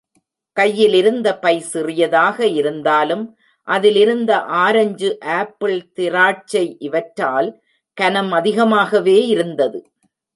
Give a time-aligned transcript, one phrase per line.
[0.57, 3.37] கையிலிருந்த பை சிறியதாக இருந்தாலும்
[3.67, 4.31] அதிலிருந்த
[4.39, 7.49] ஆரஞ்சு ஆப்பிள், திராட்சை இவற்றால்
[7.97, 9.79] கனம் அதிகமாகவே இருந்தது.